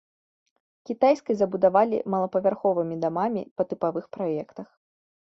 [0.89, 4.67] Кітайскай забудавалі малапавярховымі дамамі па тыпавых праектах.